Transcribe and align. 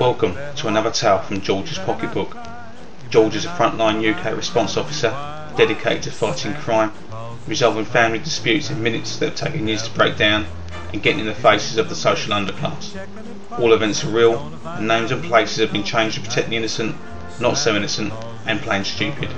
Welcome 0.00 0.34
to 0.56 0.68
another 0.68 0.90
tale 0.90 1.18
from 1.18 1.42
George's 1.42 1.76
pocketbook. 1.76 2.34
George 3.10 3.36
is 3.36 3.44
a 3.44 3.48
frontline 3.48 4.02
UK 4.02 4.34
response 4.34 4.78
officer 4.78 5.10
dedicated 5.58 6.04
to 6.04 6.10
fighting 6.10 6.54
crime, 6.54 6.90
resolving 7.46 7.84
family 7.84 8.18
disputes 8.18 8.70
in 8.70 8.82
minutes 8.82 9.18
that 9.18 9.28
have 9.28 9.36
taken 9.36 9.68
years 9.68 9.82
to 9.82 9.90
break 9.90 10.16
down, 10.16 10.46
and 10.94 11.02
getting 11.02 11.20
in 11.20 11.26
the 11.26 11.34
faces 11.34 11.76
of 11.76 11.90
the 11.90 11.94
social 11.94 12.32
underclass. 12.32 12.98
All 13.58 13.74
events 13.74 14.02
are 14.02 14.08
real, 14.08 14.38
and 14.64 14.88
names 14.88 15.12
and 15.12 15.22
places 15.22 15.58
have 15.58 15.70
been 15.70 15.84
changed 15.84 16.16
to 16.16 16.22
protect 16.22 16.48
the 16.48 16.56
innocent, 16.56 16.96
not 17.38 17.58
so 17.58 17.76
innocent, 17.76 18.10
and 18.46 18.58
plain 18.60 18.84
stupid. 18.84 19.28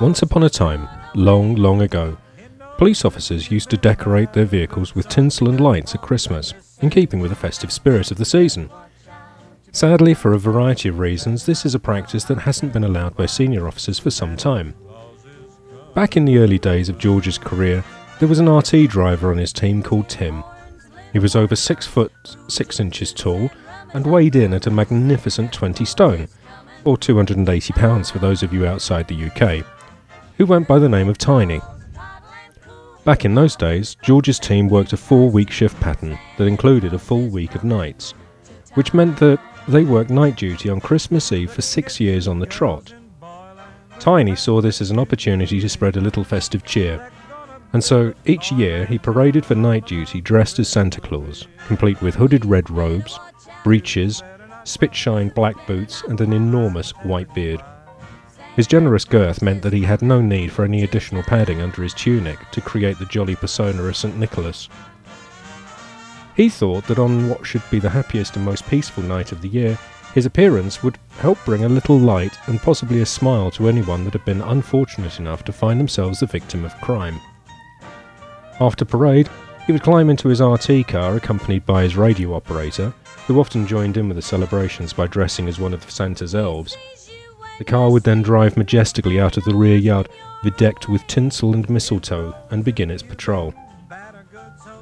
Once 0.00 0.22
upon 0.22 0.42
a 0.42 0.50
time, 0.50 0.88
long, 1.14 1.54
long 1.54 1.80
ago, 1.82 2.16
police 2.80 3.04
officers 3.04 3.50
used 3.50 3.68
to 3.68 3.76
decorate 3.76 4.32
their 4.32 4.46
vehicles 4.46 4.94
with 4.94 5.06
tinsel 5.06 5.50
and 5.50 5.60
lights 5.60 5.94
at 5.94 6.00
Christmas, 6.00 6.54
in 6.80 6.88
keeping 6.88 7.20
with 7.20 7.30
the 7.30 7.36
festive 7.36 7.70
spirit 7.70 8.10
of 8.10 8.16
the 8.16 8.24
season. 8.24 8.70
Sadly, 9.70 10.14
for 10.14 10.32
a 10.32 10.38
variety 10.38 10.88
of 10.88 10.98
reasons, 10.98 11.44
this 11.44 11.66
is 11.66 11.74
a 11.74 11.78
practice 11.78 12.24
that 12.24 12.38
hasn't 12.38 12.72
been 12.72 12.84
allowed 12.84 13.14
by 13.18 13.26
senior 13.26 13.68
officers 13.68 13.98
for 13.98 14.10
some 14.10 14.34
time. 14.34 14.74
Back 15.94 16.16
in 16.16 16.24
the 16.24 16.38
early 16.38 16.58
days 16.58 16.88
of 16.88 16.96
George's 16.96 17.36
career, 17.36 17.84
there 18.18 18.28
was 18.28 18.38
an 18.38 18.48
RT 18.48 18.88
driver 18.88 19.30
on 19.30 19.36
his 19.36 19.52
team 19.52 19.82
called 19.82 20.08
Tim. 20.08 20.42
He 21.12 21.18
was 21.18 21.36
over 21.36 21.54
6 21.54 21.86
foot 21.86 22.12
6 22.48 22.80
inches 22.80 23.12
tall 23.12 23.50
and 23.92 24.06
weighed 24.06 24.36
in 24.36 24.54
at 24.54 24.66
a 24.66 24.70
magnificent 24.70 25.52
20 25.52 25.84
stone, 25.84 26.28
or 26.84 26.96
280 26.96 27.74
pounds 27.74 28.10
for 28.10 28.20
those 28.20 28.42
of 28.42 28.54
you 28.54 28.64
outside 28.64 29.06
the 29.06 29.26
UK, 29.26 29.66
who 30.38 30.46
went 30.46 30.66
by 30.66 30.78
the 30.78 30.88
name 30.88 31.10
of 31.10 31.18
Tiny. 31.18 31.60
Back 33.10 33.24
in 33.24 33.34
those 33.34 33.56
days, 33.56 33.96
George's 34.04 34.38
team 34.38 34.68
worked 34.68 34.92
a 34.92 34.96
four 34.96 35.30
week 35.30 35.50
shift 35.50 35.80
pattern 35.80 36.16
that 36.38 36.46
included 36.46 36.94
a 36.94 36.98
full 37.00 37.26
week 37.26 37.56
of 37.56 37.64
nights, 37.64 38.14
which 38.74 38.94
meant 38.94 39.18
that 39.18 39.40
they 39.66 39.82
worked 39.82 40.10
night 40.10 40.36
duty 40.36 40.70
on 40.70 40.80
Christmas 40.80 41.32
Eve 41.32 41.50
for 41.50 41.60
six 41.60 41.98
years 41.98 42.28
on 42.28 42.38
the 42.38 42.46
trot. 42.46 42.94
Tiny 43.98 44.36
saw 44.36 44.60
this 44.60 44.80
as 44.80 44.92
an 44.92 45.00
opportunity 45.00 45.58
to 45.58 45.68
spread 45.68 45.96
a 45.96 46.00
little 46.00 46.22
festive 46.22 46.62
cheer, 46.62 47.10
and 47.72 47.82
so 47.82 48.14
each 48.26 48.52
year 48.52 48.86
he 48.86 48.96
paraded 48.96 49.44
for 49.44 49.56
night 49.56 49.88
duty 49.88 50.20
dressed 50.20 50.60
as 50.60 50.68
Santa 50.68 51.00
Claus, 51.00 51.48
complete 51.66 52.00
with 52.00 52.14
hooded 52.14 52.44
red 52.44 52.70
robes, 52.70 53.18
breeches, 53.64 54.22
spit 54.62 54.94
shine 54.94 55.30
black 55.30 55.66
boots, 55.66 56.04
and 56.06 56.20
an 56.20 56.32
enormous 56.32 56.92
white 57.02 57.34
beard. 57.34 57.60
His 58.60 58.66
generous 58.66 59.06
girth 59.06 59.40
meant 59.40 59.62
that 59.62 59.72
he 59.72 59.84
had 59.84 60.02
no 60.02 60.20
need 60.20 60.52
for 60.52 60.66
any 60.66 60.82
additional 60.82 61.22
padding 61.22 61.62
under 61.62 61.82
his 61.82 61.94
tunic 61.94 62.38
to 62.50 62.60
create 62.60 62.98
the 62.98 63.06
jolly 63.06 63.34
persona 63.34 63.84
of 63.84 63.96
St. 63.96 64.18
Nicholas. 64.18 64.68
He 66.36 66.50
thought 66.50 66.86
that 66.86 66.98
on 66.98 67.30
what 67.30 67.46
should 67.46 67.62
be 67.70 67.78
the 67.78 67.88
happiest 67.88 68.36
and 68.36 68.44
most 68.44 68.68
peaceful 68.68 69.02
night 69.02 69.32
of 69.32 69.40
the 69.40 69.48
year, 69.48 69.78
his 70.12 70.26
appearance 70.26 70.82
would 70.82 70.98
help 71.20 71.42
bring 71.46 71.64
a 71.64 71.70
little 71.70 71.98
light 71.98 72.36
and 72.48 72.60
possibly 72.60 73.00
a 73.00 73.06
smile 73.06 73.50
to 73.52 73.66
anyone 73.66 74.04
that 74.04 74.12
had 74.12 74.26
been 74.26 74.42
unfortunate 74.42 75.18
enough 75.18 75.42
to 75.44 75.54
find 75.54 75.80
themselves 75.80 76.20
the 76.20 76.26
victim 76.26 76.62
of 76.62 76.78
crime. 76.82 77.18
After 78.60 78.84
parade, 78.84 79.30
he 79.64 79.72
would 79.72 79.82
climb 79.82 80.10
into 80.10 80.28
his 80.28 80.42
RT 80.42 80.86
car 80.86 81.16
accompanied 81.16 81.64
by 81.64 81.84
his 81.84 81.96
radio 81.96 82.34
operator, 82.34 82.92
who 83.26 83.40
often 83.40 83.66
joined 83.66 83.96
in 83.96 84.06
with 84.08 84.16
the 84.16 84.22
celebrations 84.22 84.92
by 84.92 85.06
dressing 85.06 85.48
as 85.48 85.58
one 85.58 85.72
of 85.72 85.90
Santa's 85.90 86.34
elves. 86.34 86.76
The 87.60 87.64
car 87.66 87.90
would 87.90 88.04
then 88.04 88.22
drive 88.22 88.56
majestically 88.56 89.20
out 89.20 89.36
of 89.36 89.44
the 89.44 89.54
rear 89.54 89.76
yard, 89.76 90.08
bedecked 90.42 90.88
with 90.88 91.06
tinsel 91.06 91.52
and 91.52 91.68
mistletoe, 91.68 92.34
and 92.50 92.64
begin 92.64 92.90
its 92.90 93.02
patrol. 93.02 93.52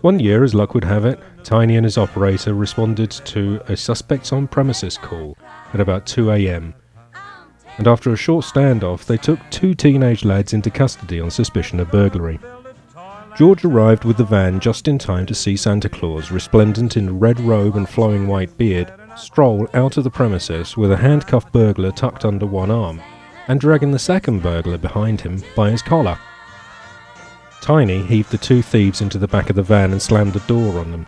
One 0.03 0.21
year, 0.21 0.45
as 0.45 0.55
luck 0.55 0.75
would 0.75 0.84
have 0.84 1.05
it, 1.05 1.19
Tiny 1.43 1.75
and 1.75 1.84
his 1.84 1.99
operator 1.99 2.55
responded 2.55 3.11
to 3.11 3.61
a 3.66 3.77
suspects 3.77 4.33
on 4.33 4.47
premises 4.47 4.97
call 4.97 5.37
at 5.75 5.81
about 5.81 6.06
2 6.06 6.31
am. 6.31 6.72
And 7.78 7.89
after 7.89 8.12
a 8.12 8.16
short 8.16 8.44
standoff, 8.44 9.06
they 9.06 9.16
took 9.16 9.41
two 9.50 9.75
teenage 9.75 10.25
lads 10.25 10.53
into 10.53 10.71
custody 10.71 11.19
on 11.19 11.33
suspicion 11.33 11.81
of 11.81 11.91
burglary. 11.91 12.39
George 13.37 13.65
arrived 13.65 14.05
with 14.05 14.19
the 14.19 14.25
van 14.25 14.60
just 14.60 14.87
in 14.87 14.99
time 14.99 15.27
to 15.27 15.34
see 15.34 15.56
Santa 15.56 15.89
Claus, 15.89 16.31
resplendent 16.31 16.97
in 16.97 17.19
red 17.19 17.41
robe 17.41 17.75
and 17.75 17.89
flowing 17.89 18.28
white 18.28 18.56
beard, 18.56 18.93
stroll 19.19 19.69
out 19.75 19.97
of 19.97 20.05
the 20.05 20.11
premises 20.11 20.77
with 20.77 20.93
a 20.93 20.97
handcuffed 20.97 21.53
burglar 21.53 21.91
tucked 21.91 22.25
under 22.25 22.47
one 22.47 22.71
arm, 22.71 23.01
and 23.49 23.61
dragging 23.61 23.91
the 23.91 23.99
second 23.99 24.43
burglar 24.43 24.79
behind 24.79 25.21
him 25.21 25.43
by 25.56 25.71
his 25.71 25.83
collar. 25.83 26.19
Tiny 27.61 28.03
heaved 28.03 28.31
the 28.31 28.39
two 28.39 28.62
thieves 28.62 29.01
into 29.01 29.19
the 29.19 29.28
back 29.28 29.51
of 29.51 29.57
the 29.57 29.62
van 29.62 29.93
and 29.93 30.01
slammed 30.01 30.33
the 30.33 30.47
door 30.47 30.78
on 30.78 30.91
them, 30.91 31.07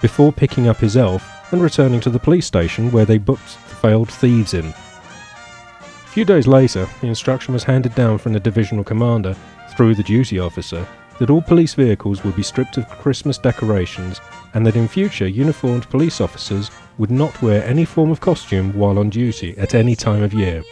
before 0.00 0.32
picking 0.32 0.68
up 0.68 0.78
his 0.78 0.96
elf 0.96 1.52
and 1.52 1.62
returning 1.62 2.00
to 2.00 2.10
the 2.10 2.18
police 2.18 2.46
station 2.46 2.90
where 2.90 3.04
they 3.04 3.18
booked 3.18 3.58
the 3.68 3.74
failed 3.74 4.10
thieves 4.10 4.54
in. 4.54 4.66
A 4.66 6.14
few 6.14 6.24
days 6.24 6.46
later, 6.46 6.88
the 7.00 7.06
instruction 7.06 7.54
was 7.54 7.64
handed 7.64 7.94
down 7.94 8.18
from 8.18 8.32
the 8.32 8.40
divisional 8.40 8.84
commander, 8.84 9.36
through 9.76 9.94
the 9.94 10.02
duty 10.02 10.38
officer, 10.38 10.86
that 11.18 11.30
all 11.30 11.40
police 11.40 11.74
vehicles 11.74 12.24
would 12.24 12.36
be 12.36 12.42
stripped 12.42 12.76
of 12.78 12.88
Christmas 12.88 13.38
decorations 13.38 14.20
and 14.54 14.66
that 14.66 14.76
in 14.76 14.88
future 14.88 15.26
uniformed 15.26 15.88
police 15.88 16.20
officers 16.20 16.70
would 16.98 17.10
not 17.10 17.42
wear 17.42 17.64
any 17.64 17.84
form 17.84 18.10
of 18.10 18.20
costume 18.20 18.72
while 18.74 18.98
on 18.98 19.10
duty 19.10 19.56
at 19.58 19.74
any 19.74 19.96
time 19.96 20.22
of 20.22 20.34
year. 20.34 20.62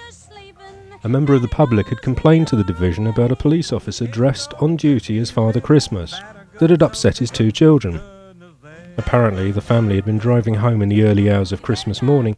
A 1.03 1.09
member 1.09 1.35
of 1.35 1.43
the 1.43 1.49
public 1.49 1.89
had 1.89 2.03
complained 2.03 2.47
to 2.49 2.57
the 2.57 2.65
division 2.65 3.07
about 3.07 3.33
a 3.33 3.37
police 3.37 3.73
officer 3.73 4.07
dressed 4.07 4.53
on 4.61 4.77
duty 4.77 5.19
as 5.19 5.31
Father 5.31 5.61
Christmas 5.61 6.15
that 6.59 6.71
had 6.71 6.83
upset 6.83 7.19
his 7.19 7.31
two 7.31 7.51
children. 7.51 8.01
Apparently, 8.99 9.51
the 9.51 9.63
family 9.63 9.95
had 9.95 10.05
been 10.05 10.19
driving 10.19 10.55
home 10.55 10.83
in 10.83 10.91
the 10.91 11.05
early 11.05 11.31
hours 11.31 11.53
of 11.53 11.63
Christmas 11.63 12.03
morning 12.03 12.37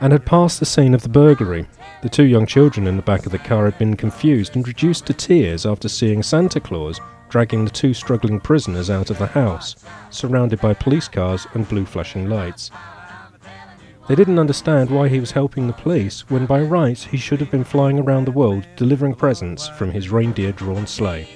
and 0.00 0.12
had 0.12 0.26
passed 0.26 0.58
the 0.58 0.66
scene 0.66 0.94
of 0.94 1.02
the 1.02 1.08
burglary. 1.08 1.66
The 2.02 2.08
two 2.08 2.24
young 2.24 2.46
children 2.46 2.86
in 2.86 2.96
the 2.96 3.02
back 3.02 3.26
of 3.26 3.32
the 3.32 3.38
car 3.38 3.66
had 3.66 3.78
been 3.78 3.96
confused 3.96 4.56
and 4.56 4.66
reduced 4.66 5.06
to 5.06 5.14
tears 5.14 5.64
after 5.64 5.88
seeing 5.88 6.22
Santa 6.22 6.58
Claus 6.58 7.00
dragging 7.28 7.64
the 7.64 7.70
two 7.70 7.94
struggling 7.94 8.40
prisoners 8.40 8.90
out 8.90 9.10
of 9.10 9.18
the 9.18 9.26
house, 9.26 9.76
surrounded 10.10 10.60
by 10.60 10.74
police 10.74 11.06
cars 11.06 11.46
and 11.54 11.68
blue 11.68 11.86
flashing 11.86 12.28
lights. 12.28 12.72
They 14.10 14.16
didn't 14.16 14.40
understand 14.40 14.90
why 14.90 15.06
he 15.06 15.20
was 15.20 15.30
helping 15.30 15.68
the 15.68 15.72
police 15.72 16.28
when 16.28 16.44
by 16.44 16.62
rights 16.62 17.04
he 17.04 17.16
should 17.16 17.38
have 17.38 17.52
been 17.52 17.62
flying 17.62 18.00
around 18.00 18.24
the 18.24 18.32
world 18.32 18.66
delivering 18.74 19.14
presents 19.14 19.68
from 19.68 19.92
his 19.92 20.10
reindeer 20.10 20.50
drawn 20.50 20.84
sleigh. 20.88 21.28